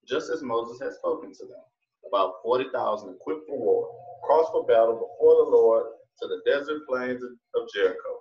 [0.07, 1.65] just as Moses had spoken to them.
[2.07, 3.89] About 40,000 equipped for war
[4.23, 5.87] crossed for battle before the Lord
[6.21, 8.21] to the desert plains of Jericho.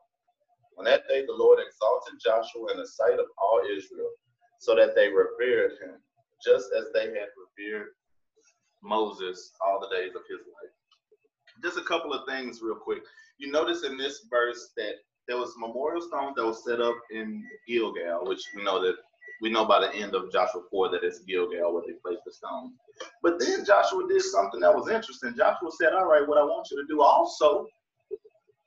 [0.78, 4.10] On that day, the Lord exalted Joshua in the sight of all Israel,
[4.60, 6.02] so that they revered him,
[6.44, 7.90] just as they had revered
[8.82, 10.74] Moses all the days of his life.
[11.62, 13.04] Just a couple of things, real quick.
[13.38, 14.96] You notice in this verse that
[15.30, 18.96] there was a memorial stones that was set up in Gilgal, which we know that
[19.42, 22.34] we know by the end of Joshua 4 that it's Gilgal where they placed the
[22.34, 22.74] stone.
[23.22, 25.36] But then Joshua did something that was interesting.
[25.38, 27.68] Joshua said, All right, what I want you to do also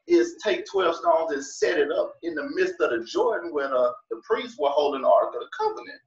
[0.07, 3.69] is take 12 stones and set it up in the midst of the Jordan where
[3.69, 6.01] the, the priests were holding the Ark of the Covenant.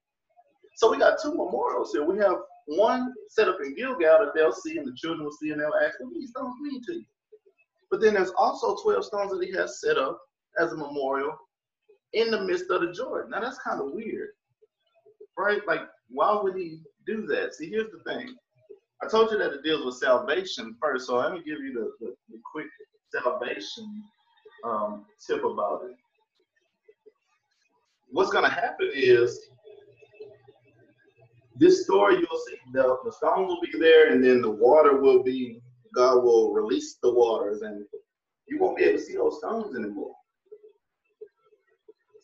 [0.78, 2.06] So we got two memorials here.
[2.06, 2.38] We have
[2.68, 5.74] one set up in Gilgal that they'll see and the children will see and they'll
[5.86, 7.06] ask, What these stones mean to you?
[7.92, 10.20] But then there's also 12 stones that he has set up
[10.60, 11.36] as a memorial
[12.14, 13.32] in the midst of the Jordan.
[13.32, 14.30] Now that's kind of weird,
[15.38, 15.62] right?
[15.68, 17.56] Like, why would he do that?
[17.56, 18.36] See, here's the thing.
[19.04, 22.06] I told you that it deals with salvation first, so let me give you the,
[22.06, 22.68] the, the quick
[23.12, 24.04] salvation
[24.64, 25.96] um, tip about it.
[28.12, 29.50] What's going to happen is
[31.58, 35.24] this story you'll see the, the stones will be there, and then the water will
[35.24, 35.62] be
[35.96, 37.86] God will release the waters, and
[38.48, 40.14] you won't be able to see those stones anymore.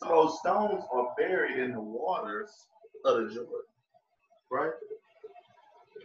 [0.02, 2.52] So those stones are buried in the waters
[3.06, 3.52] of the Jordan,
[4.52, 4.72] right?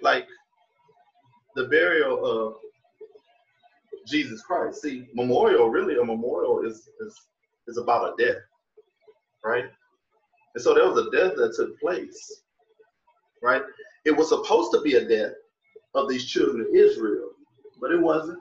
[0.02, 0.26] Like
[1.56, 2.54] the burial of
[4.06, 4.82] Jesus Christ.
[4.82, 7.14] See, memorial, really, a memorial is is
[7.68, 8.42] is about a death,
[9.44, 9.64] right?
[10.54, 12.42] And so there was a death that took place,
[13.42, 13.62] right?
[14.04, 15.32] It was supposed to be a death
[15.94, 17.30] of these children of Israel,
[17.80, 18.38] but it wasn't,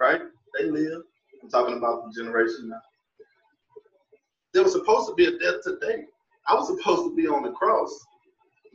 [0.00, 0.22] right?
[0.58, 1.04] They lived.
[1.42, 2.93] I'm talking about the generation now.
[4.54, 6.04] There was supposed to be a death today.
[6.48, 7.90] I was supposed to be on the cross,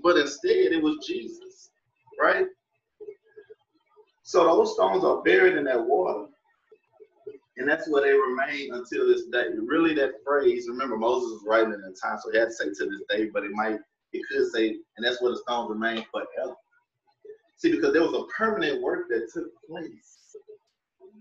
[0.04, 1.72] but instead it was Jesus,
[2.20, 2.46] right?
[4.24, 6.28] So those stones are buried in that water.
[7.58, 9.46] And that's where they remain until this day.
[9.58, 12.66] Really, that phrase, remember, Moses was writing in the time, so he had to say
[12.66, 13.80] to this day, but it might,
[14.14, 16.56] it could say, and that's where the stones remain forever.
[17.58, 20.20] See, because there was a permanent work that took place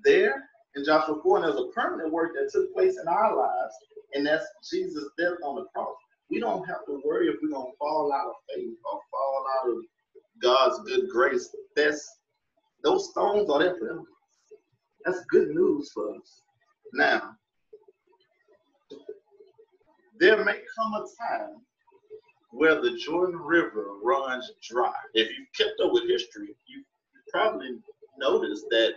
[0.05, 0.44] there
[0.77, 3.75] in Joshua 4, and there was a permanent work that took place in our lives,
[4.15, 5.97] and that's Jesus' death on the cross.
[6.31, 9.47] We don't have to worry if we're going to fall out of faith or fall
[9.59, 9.79] out of
[10.43, 11.55] God's good grace.
[11.75, 12.07] That's
[12.85, 14.03] those stones are there forever.
[15.05, 16.43] That's good news for us.
[16.93, 17.35] Now,
[20.19, 21.57] there may come a time
[22.51, 24.93] where the Jordan River runs dry.
[25.15, 26.85] If you've kept up with history, you
[27.33, 27.79] probably
[28.19, 28.95] noticed that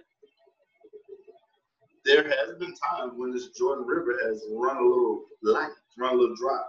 [2.05, 6.17] there has been times when this Jordan River has run a little light, run a
[6.17, 6.61] little dry,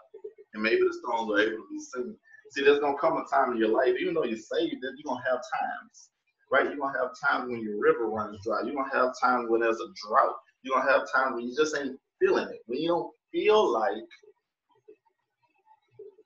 [0.55, 2.17] and maybe the stones are able to be seen.
[2.51, 5.15] See, there's gonna come a time in your life, even though you're saved, that you're
[5.15, 6.11] gonna have times,
[6.51, 6.67] right?
[6.67, 8.61] You're gonna have times when your river runs dry.
[8.65, 10.37] You're gonna have times when there's a drought.
[10.63, 12.61] You're gonna have times when you just ain't feeling it.
[12.67, 14.05] When you don't feel like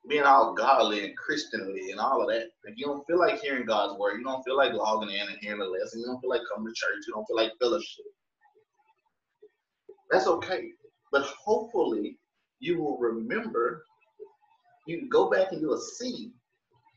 [0.09, 2.49] being all godly and Christianly and all of that.
[2.65, 5.39] If you don't feel like hearing God's word, you don't feel like logging in and
[5.41, 8.05] hearing the lesson, you don't feel like coming to church, you don't feel like fellowship.
[10.11, 10.71] That's okay.
[11.13, 12.19] But hopefully
[12.61, 13.85] you will remember,
[14.87, 16.33] you can go back and you'll see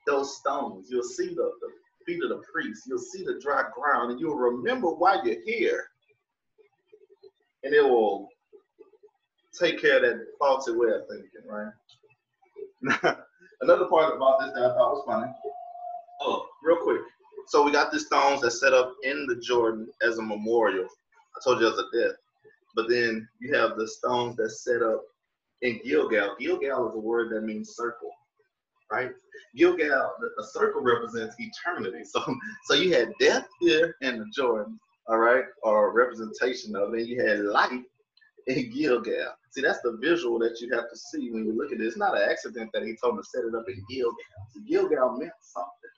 [0.05, 0.87] those stones.
[0.89, 1.69] You'll see the, the
[2.05, 2.83] feet of the priest.
[2.87, 5.85] You'll see the dry ground and you'll remember why you're here.
[7.63, 8.29] And it will
[9.59, 11.73] take care of that faulty way of thinking, right?
[13.61, 15.31] Another part about this that I thought was funny.
[16.21, 17.01] Oh, real quick.
[17.47, 20.85] So we got the stones that set up in the Jordan as a memorial.
[20.85, 22.15] I told you as a death.
[22.75, 25.03] But then you have the stones that set up
[25.61, 26.35] in Gilgal.
[26.39, 28.11] Gilgal is a word that means circle,
[28.91, 29.11] right?
[29.55, 32.03] Gilgal, a circle represents eternity.
[32.05, 32.23] So,
[32.65, 37.01] so you had death here in the Jordan, all right, or representation of it.
[37.01, 37.83] And you had life
[38.47, 39.33] in Gilgal.
[39.51, 41.85] See, that's the visual that you have to see when you look at it.
[41.85, 44.15] It's not an accident that he told him to set it up in Gilgal.
[44.53, 45.95] See, Gilgal meant something,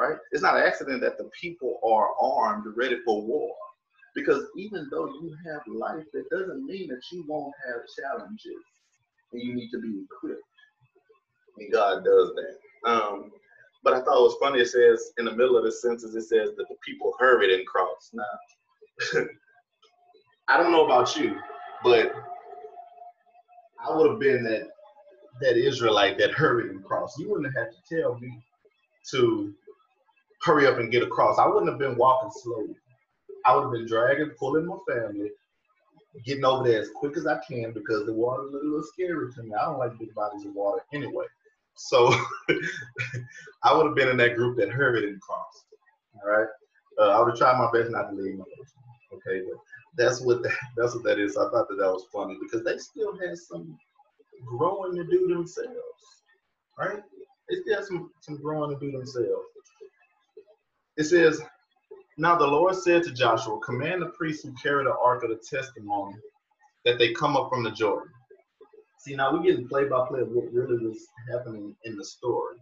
[0.00, 0.16] right?
[0.32, 3.54] It's not an accident that the people are armed, ready for war.
[4.14, 8.62] Because even though you have life, that doesn't mean that you won't have challenges
[9.32, 10.42] and you need to be equipped.
[11.58, 12.90] And God does that.
[12.90, 13.30] Um,
[13.84, 14.60] but I thought it was funny.
[14.60, 17.66] It says in the middle of the sentence, it says that the people hurried and
[17.66, 18.14] crossed.
[18.14, 19.24] Now,
[20.48, 21.36] I don't know about you,
[21.84, 22.12] but
[23.84, 24.68] I would have been that
[25.40, 27.18] that Israelite that hurried and crossed.
[27.18, 28.42] You wouldn't have had to tell me
[29.10, 29.54] to
[30.42, 31.38] hurry up and get across.
[31.38, 32.74] I wouldn't have been walking slowly.
[33.48, 35.30] I would have been dragging, pulling my family,
[36.26, 39.32] getting over there as quick as I can because the water is a little scary
[39.32, 39.54] to me.
[39.54, 41.24] I don't like big bodies of water anyway.
[41.74, 42.12] So
[43.62, 45.64] I would have been in that group that hurried and crossed.
[46.22, 46.48] All right.
[47.00, 48.44] Uh, I would have tried my best not to leave my
[49.14, 49.46] Okay.
[49.48, 49.60] But
[49.96, 51.38] that's what that, that's what that is.
[51.38, 53.78] I thought that that was funny because they still had some
[54.44, 56.22] growing to do themselves,
[56.78, 57.00] right?
[57.48, 59.46] They still have some some growing to do themselves.
[60.98, 61.40] It says,
[62.20, 65.36] "Now the Lord said to Joshua, Command the priests who carry the ark of the
[65.36, 66.16] testimony
[66.84, 68.12] that they come up from the Jordan."
[68.98, 72.56] See, now we're getting play by play of what really was happening in the story.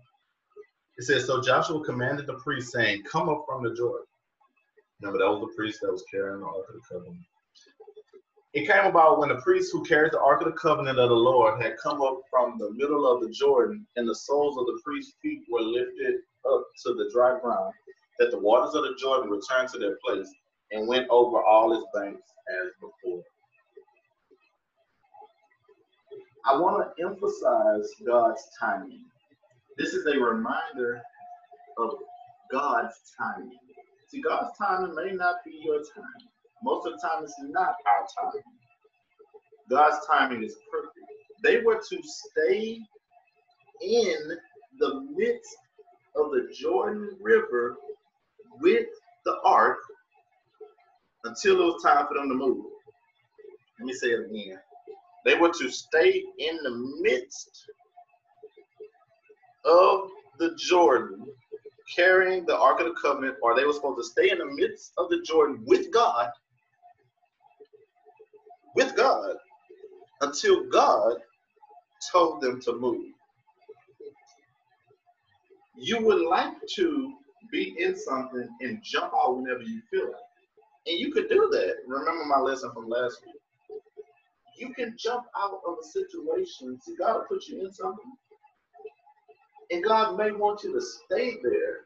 [0.98, 4.06] It says, So Joshua commanded the priests, saying, Come up from the Jordan.
[5.00, 7.24] Remember, that was the priest that was carrying the Ark of the Covenant.
[8.52, 11.14] It came about when the priest who carried the Ark of the Covenant of the
[11.14, 14.80] Lord had come up from the middle of the Jordan, and the soles of the
[14.84, 17.72] priest's feet were lifted up to the dry ground,
[18.18, 20.28] that the waters of the Jordan returned to their place
[20.72, 22.22] and went over all its banks
[22.62, 23.22] as before.
[26.46, 29.04] I want to emphasize God's timing.
[29.78, 31.00] This is a reminder
[31.78, 31.90] of
[32.52, 33.58] God's timing.
[34.08, 36.28] See, God's timing may not be your time.
[36.62, 38.42] Most of the time, it's not our time.
[39.68, 41.06] God's timing is perfect.
[41.42, 42.78] They were to stay
[43.82, 44.16] in
[44.78, 45.56] the midst
[46.14, 47.76] of the Jordan River
[48.60, 48.86] with
[49.24, 49.78] the ark
[51.24, 52.64] until it was time for them to move.
[53.78, 54.58] Let me say it again.
[55.24, 57.66] They were to stay in the midst
[59.64, 61.26] of the Jordan
[61.94, 64.92] carrying the Ark of the Covenant, or they were supposed to stay in the midst
[64.98, 66.30] of the Jordan with God,
[68.74, 69.34] with God,
[70.20, 71.16] until God
[72.12, 73.06] told them to move.
[75.76, 77.14] You would like to
[77.50, 80.14] be in something and jump out whenever you feel it.
[80.86, 81.76] And you could do that.
[81.86, 83.34] Remember my lesson from last week.
[84.56, 86.80] You can jump out of a situation.
[86.80, 88.12] See, God will put you in something
[89.70, 91.80] and God may want you to stay there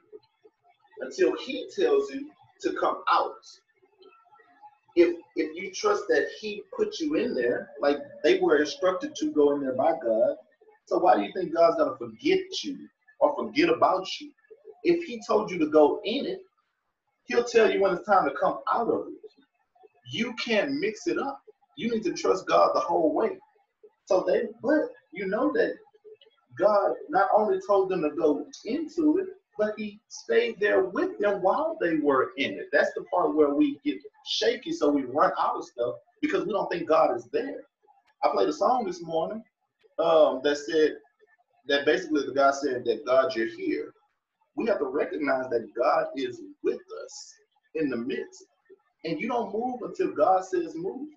[1.01, 2.31] until He tells you
[2.63, 3.45] to come out.
[4.97, 9.33] If if you trust that He put you in there, like they were instructed to
[9.33, 10.37] go in there by God,
[10.87, 12.89] so why do you think God's gonna forget you
[13.21, 14.31] or forget about you?
[14.85, 16.41] If He told you to go in it,
[17.26, 19.14] He'll tell you when it's time to come out of it.
[20.12, 21.41] You can't mix it up.
[21.76, 23.39] You need to trust God the whole way.
[24.07, 25.74] So they, but you know that
[26.59, 29.26] God not only told them to go into it,
[29.59, 32.66] but he stayed there with them while they were in it.
[32.72, 36.53] That's the part where we get shaky, so we run out of stuff because we
[36.53, 37.61] don't think God is there.
[38.24, 39.43] I played a song this morning
[39.99, 40.97] um, that said
[41.68, 43.93] that basically the guy said that God, you're here.
[44.57, 47.34] We have to recognize that God is with us
[47.74, 48.44] in the midst,
[49.05, 51.09] and you don't move until God says move.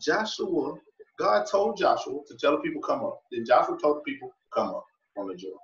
[0.00, 0.74] Joshua,
[1.18, 3.20] God told Joshua to tell the people come up.
[3.30, 4.84] Then Joshua told the people come up
[5.14, 5.58] from the Jordan.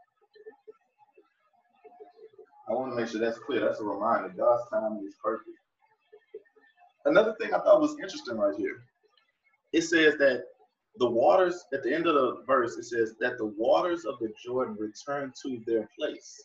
[2.68, 3.60] I want to make sure that's clear.
[3.60, 4.32] That's a reminder.
[4.36, 5.50] God's timing is perfect.
[7.04, 8.82] Another thing I thought was interesting right here.
[9.72, 10.44] It says that
[10.98, 14.32] the waters, at the end of the verse, it says that the waters of the
[14.44, 16.44] Jordan return to their place.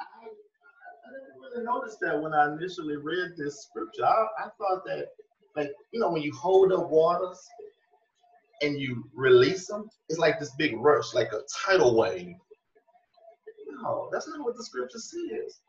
[0.00, 4.04] I, I didn't really notice that when I initially read this scripture.
[4.04, 5.08] I, I thought that,
[5.56, 7.38] like, you know, when you hold up waters
[8.62, 12.34] and you release them, it's like this big rush, like a tidal wave.
[13.82, 15.60] No, that's not what the scripture says.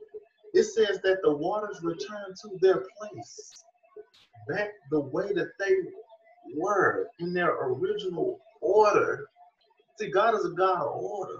[0.53, 3.63] It says that the waters return to their place,
[4.47, 5.73] back the way that they
[6.55, 9.27] were in their original order.
[9.99, 11.39] See, God is a God of order,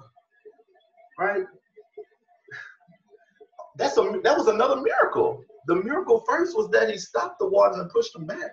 [1.20, 1.46] right?
[3.78, 5.44] That's a that was another miracle.
[5.68, 8.52] The miracle first was that He stopped the waters and pushed them back.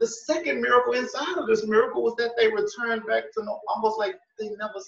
[0.00, 3.98] The second miracle inside of this miracle was that they returned back to no, almost
[3.98, 4.80] like they never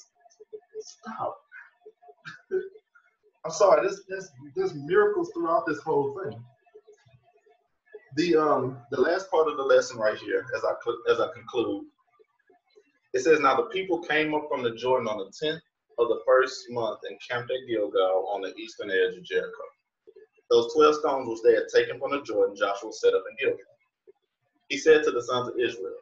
[0.81, 1.41] stopped.
[3.45, 6.43] I'm sorry, there's, there's, there's miracles throughout this whole thing.
[8.17, 10.73] The um the last part of the lesson right here, as I
[11.13, 11.85] as I conclude,
[13.13, 15.63] it says, Now the people came up from the Jordan on the tenth
[15.99, 19.65] of the first month and camped at Gilgal on the eastern edge of Jericho.
[20.51, 23.65] Those twelve stones which they had taken from the Jordan, Joshua set up in Gilgal.
[24.69, 25.97] He said to the sons of Israel,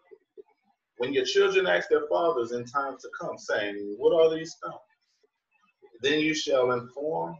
[0.99, 4.75] When your children ask their fathers in times to come, saying, What are these stones?
[6.03, 7.37] Then you shall inform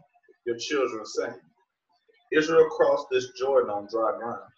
[0.47, 1.41] your children, saying,
[2.33, 4.51] Israel crossed this Jordan on dry ground.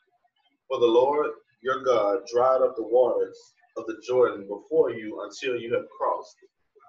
[0.68, 1.30] For the Lord
[1.62, 3.38] your God dried up the waters
[3.76, 6.36] of the Jordan before you until you have crossed,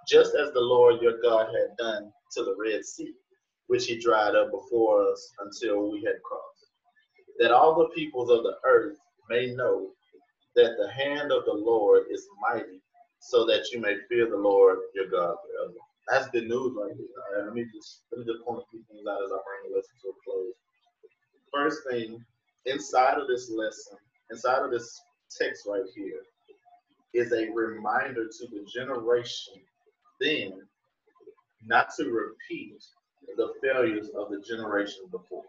[0.08, 3.14] just as the Lord your God had done to the Red Sea,
[3.68, 6.72] which he dried up before us until we had crossed.
[7.40, 8.98] That all the peoples of the earth
[9.30, 9.92] may know
[10.56, 12.82] that the hand of the Lord is mighty,
[13.20, 15.74] so that you may fear the Lord your God forever.
[16.10, 17.08] That's good news right here.
[17.18, 19.40] All right, let me just let me just point a few things out as I
[19.42, 20.54] bring the lesson to a close.
[21.52, 22.24] First thing
[22.66, 23.98] inside of this lesson,
[24.30, 25.02] inside of this
[25.40, 26.22] text right here,
[27.14, 29.56] is a reminder to the generation
[30.20, 30.54] then
[31.66, 32.84] not to repeat
[33.38, 35.44] the failures of the generation before.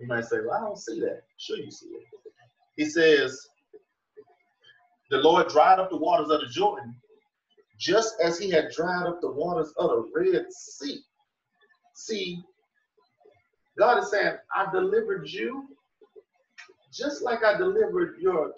[0.00, 1.22] You might say, Well, I don't see that.
[1.36, 2.02] Sure, you see it.
[2.76, 3.48] He says,
[5.10, 6.94] The Lord dried up the waters of the Jordan
[7.78, 11.00] just as he had dried up the waters of the Red Sea.
[11.94, 12.42] See,
[13.78, 15.68] God is saying, I delivered you
[16.92, 18.52] just like I delivered your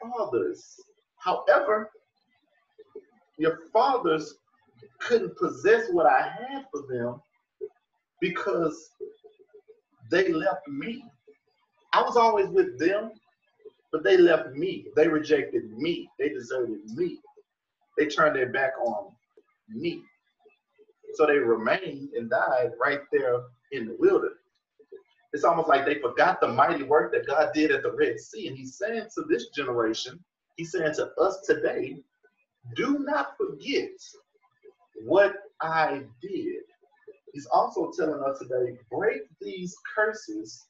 [0.00, 0.80] fathers.
[1.18, 1.90] However,
[3.38, 4.34] your fathers
[5.00, 7.20] couldn't possess what I had for them
[8.20, 8.90] because
[10.10, 11.04] they left me.
[11.92, 13.12] I was always with them,
[13.92, 14.86] but they left me.
[14.96, 16.08] They rejected me.
[16.18, 17.18] They deserted me.
[17.98, 19.12] They turned their back on
[19.68, 20.02] me.
[21.14, 23.40] So they remained and died right there
[23.72, 24.38] in the wilderness.
[25.32, 28.48] It's almost like they forgot the mighty work that God did at the Red Sea.
[28.48, 30.22] And he's saying to this generation,
[30.56, 31.96] he's saying to us today,
[32.74, 33.90] do not forget
[35.04, 36.62] what I did.
[37.32, 40.66] He's also telling us today, break these curses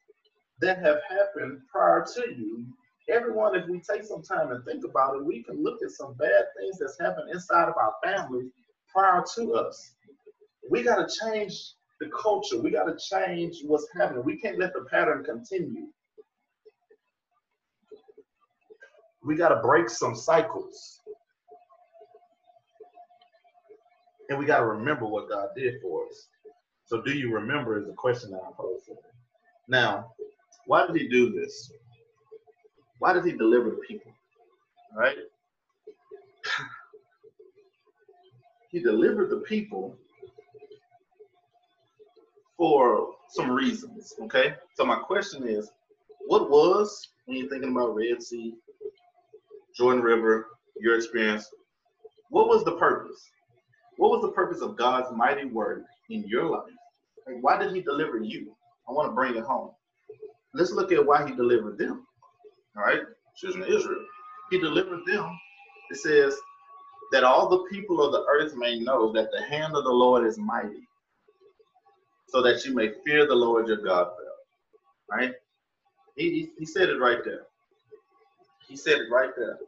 [0.61, 2.67] that have happened prior to you.
[3.09, 6.15] Everyone, if we take some time and think about it, we can look at some
[6.15, 8.51] bad things that's happened inside of our family
[8.93, 9.93] prior to us.
[10.69, 12.61] We got to change the culture.
[12.61, 14.25] We got to change what's happening.
[14.25, 15.87] We can't let the pattern continue.
[19.25, 21.01] We got to break some cycles.
[24.29, 26.29] And we got to remember what God did for us.
[26.87, 28.97] So, do you remember is the question that I'm posing.
[29.69, 30.13] Now,
[30.67, 31.71] why did he do this?
[32.99, 34.13] Why did he deliver the people?
[34.93, 35.17] All right?
[38.71, 39.97] he delivered the people
[42.57, 44.15] for some reasons.
[44.23, 44.55] Okay.
[44.75, 45.71] So my question is,
[46.27, 48.55] what was when you're thinking about Red Sea,
[49.77, 50.47] Jordan River,
[50.81, 51.49] your experience?
[52.31, 53.29] What was the purpose?
[53.97, 56.73] What was the purpose of God's mighty word in your life?
[57.27, 58.55] Like, why did He deliver you?
[58.89, 59.71] I want to bring it home.
[60.55, 62.07] Let's look at why He delivered them.
[62.77, 63.01] All right,
[63.63, 64.05] of Israel.
[64.51, 65.29] He delivered them.
[65.91, 66.37] It says
[67.13, 70.27] that all the people of the earth may know that the hand of the Lord
[70.27, 70.87] is mighty
[72.29, 74.09] so that you may fear the Lord your God
[75.09, 75.33] Right?
[76.17, 77.43] He, he, he said it right there.
[78.69, 79.59] He said it right there.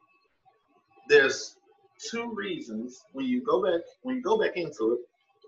[1.09, 1.57] There's
[2.11, 5.01] two reasons when you go back when you go back into it.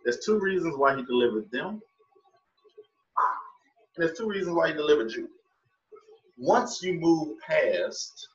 [0.05, 1.81] There's two reasons why he delivered them, and
[3.97, 5.29] there's two reasons why he delivered you.
[6.39, 8.29] Once you move past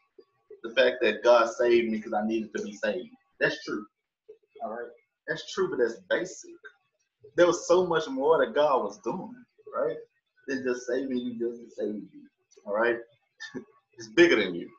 [0.63, 3.09] the fact that God saved me because I needed to be saved,
[3.39, 3.85] that's true.
[4.63, 4.89] All right,
[5.27, 6.51] that's true, but that's basic
[7.35, 9.33] there was so much more that God was doing,
[9.75, 9.97] right?
[10.47, 12.09] Than just saving you just to save you.
[12.65, 12.97] All right?
[13.97, 14.69] it's bigger than you.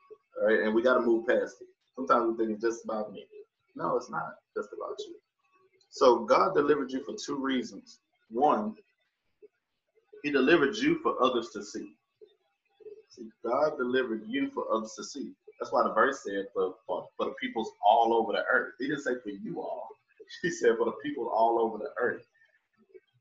[0.41, 1.69] All right, and we gotta move past it.
[1.97, 3.27] Sometimes we think it's just about me.
[3.75, 5.15] No, it's not just about you.
[5.91, 7.99] So God delivered you for two reasons.
[8.31, 8.75] One,
[10.23, 11.95] He delivered you for others to see.
[13.09, 15.33] See, God delivered you for others to see.
[15.59, 18.75] That's why the verse said for, for, for the peoples all over the earth.
[18.79, 19.89] He didn't say for you all.
[20.43, 22.27] He said for the people all over the earth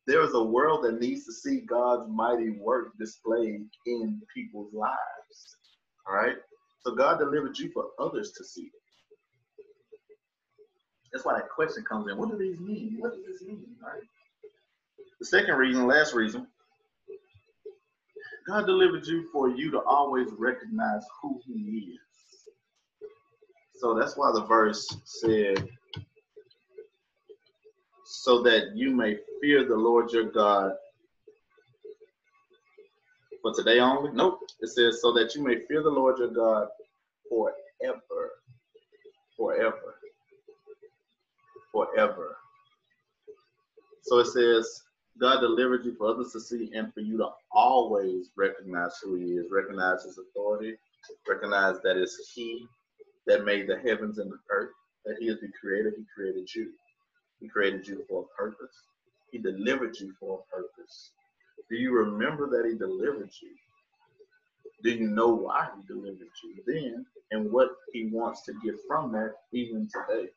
[0.07, 5.55] there is a world that needs to see God's mighty work displayed in people's lives.
[6.07, 6.35] All right?
[6.85, 8.69] So God delivered you for others to see.
[11.11, 12.17] That's why that question comes in.
[12.17, 12.97] What do these mean?
[12.99, 13.65] What does this mean?
[13.81, 14.03] Right?
[15.19, 16.45] The second reason, last reason,
[18.47, 21.53] God delivered you for you to always recognize who He
[21.95, 21.99] is.
[23.79, 25.67] So that's why the verse said,
[28.05, 30.73] so that you may fear the Lord your God.
[33.45, 34.11] For today only?
[34.11, 34.39] Nope.
[34.59, 36.67] It says, so that you may fear the Lord your God
[37.29, 38.31] forever.
[39.37, 39.95] Forever.
[41.71, 42.37] Forever.
[44.01, 44.81] So it says,
[45.21, 49.33] God delivered you for others to see and for you to always recognize who He
[49.33, 50.73] is, recognize His authority,
[51.29, 52.65] recognize that it's He
[53.27, 54.71] that made the heavens and the earth,
[55.05, 56.71] that He is the creator, He created you.
[57.39, 58.75] He created you for a purpose.
[59.31, 61.11] He delivered you for a purpose.
[61.69, 63.49] Do you remember that He delivered you?
[64.83, 69.11] Do you know why He delivered you then and what He wants to get from
[69.13, 70.29] that even today?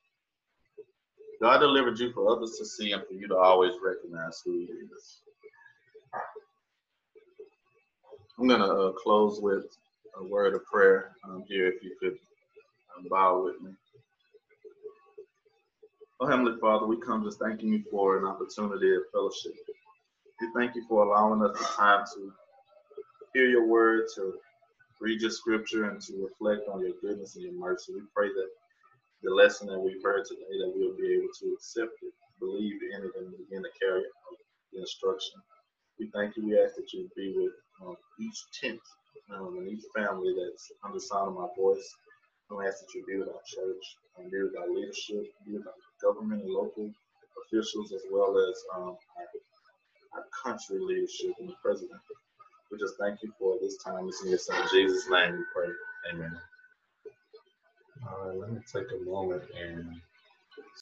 [1.41, 4.65] God delivered you for others to see and for you to always recognize who He
[4.65, 5.21] is.
[8.39, 9.65] I'm going to uh, close with
[10.19, 12.17] a word of prayer um, here, if you could
[12.97, 13.73] um, bow with me.
[16.21, 19.53] Oh, Heavenly Father, we come just thanking you for an opportunity of fellowship.
[20.41, 22.33] We thank you for allowing us the time to
[23.35, 24.35] hear your word, to
[25.01, 27.95] read your scripture, and to reflect on your goodness and your mercy.
[27.95, 28.51] We pray that
[29.23, 33.03] the lesson that we've heard today, that we'll be able to accept it, believe in
[33.05, 34.37] it, and begin to carry out
[34.73, 35.41] the instruction.
[35.99, 36.47] We thank you.
[36.47, 37.53] We ask that you be with
[37.85, 38.81] um, each tent
[39.35, 41.89] um, and each family that's under the sound of my voice.
[42.51, 43.85] We ask that you be with our church,
[44.19, 46.91] and be with our leadership, be with our government and local
[47.47, 49.29] officials, as well as um, our,
[50.15, 52.01] our country leadership and the president.
[52.71, 54.09] We just thank you for this time.
[54.09, 55.69] It's in your son Jesus' name we pray.
[56.13, 56.39] Amen.
[58.09, 60.01] All right, let me take a moment and